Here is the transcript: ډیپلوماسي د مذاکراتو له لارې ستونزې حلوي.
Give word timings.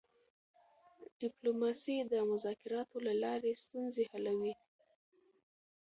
ډیپلوماسي 1.21 1.95
د 2.11 2.13
مذاکراتو 2.31 2.97
له 3.07 3.13
لارې 3.23 3.53
ستونزې 3.63 4.03
حلوي. 4.11 4.53